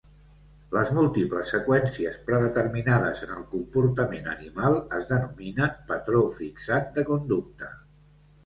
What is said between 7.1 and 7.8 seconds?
conducta.